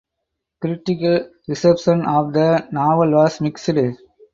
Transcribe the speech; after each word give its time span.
Critical 0.61 1.29
reception 1.47 2.07
of 2.07 2.33
the 2.33 2.67
novel 2.71 3.11
was 3.11 3.39
mixed. 3.39 3.69